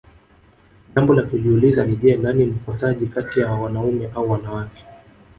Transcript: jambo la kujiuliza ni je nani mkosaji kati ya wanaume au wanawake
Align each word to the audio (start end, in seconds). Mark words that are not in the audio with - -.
jambo 0.95 1.13
la 1.13 1.23
kujiuliza 1.23 1.85
ni 1.85 1.95
je 1.95 2.15
nani 2.17 2.45
mkosaji 2.45 3.05
kati 3.07 3.39
ya 3.39 3.51
wanaume 3.51 4.11
au 4.15 4.31
wanawake 4.31 4.83